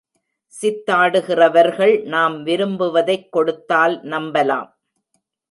[0.53, 4.69] சித்தாடுகிறவர்கள் நாம் விரும்புவதைக் கொடுத்தால் நம்பலாம்.